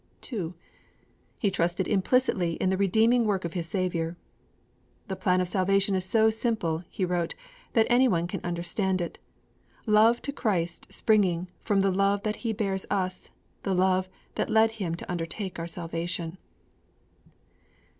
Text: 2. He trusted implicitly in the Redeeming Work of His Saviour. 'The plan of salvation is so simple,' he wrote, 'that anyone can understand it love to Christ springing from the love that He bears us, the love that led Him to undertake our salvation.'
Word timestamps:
2. 0.21 0.55
He 1.37 1.51
trusted 1.51 1.87
implicitly 1.87 2.53
in 2.53 2.71
the 2.71 2.75
Redeeming 2.75 3.23
Work 3.23 3.45
of 3.45 3.53
His 3.53 3.67
Saviour. 3.69 4.17
'The 5.07 5.15
plan 5.15 5.39
of 5.41 5.47
salvation 5.47 5.93
is 5.93 6.03
so 6.05 6.31
simple,' 6.31 6.83
he 6.89 7.05
wrote, 7.05 7.35
'that 7.73 7.85
anyone 7.87 8.25
can 8.25 8.41
understand 8.43 8.99
it 8.99 9.19
love 9.85 10.19
to 10.23 10.31
Christ 10.33 10.91
springing 10.91 11.49
from 11.61 11.81
the 11.81 11.91
love 11.91 12.23
that 12.23 12.37
He 12.37 12.51
bears 12.51 12.87
us, 12.89 13.29
the 13.61 13.75
love 13.75 14.09
that 14.33 14.49
led 14.49 14.71
Him 14.71 14.95
to 14.95 15.11
undertake 15.11 15.59
our 15.59 15.67
salvation.' 15.67 16.39